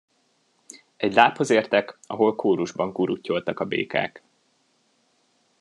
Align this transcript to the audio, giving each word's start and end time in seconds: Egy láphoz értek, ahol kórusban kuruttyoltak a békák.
Egy 0.97 1.13
láphoz 1.13 1.49
értek, 1.49 1.97
ahol 2.07 2.35
kórusban 2.35 2.91
kuruttyoltak 2.93 3.59
a 3.59 3.65
békák. 3.65 4.21